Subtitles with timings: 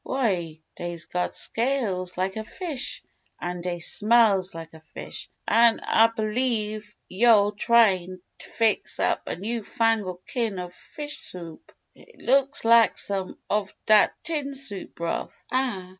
[0.03, 3.03] "Why, dey's got scales like a fish,
[3.39, 9.35] an' dey smells like a fish, an' Ah b'lieve yo all tryin' t'fix up a
[9.35, 11.71] new fangle kin' ov fish soup!
[11.93, 15.45] It looks lak some ov dat tin soup broth!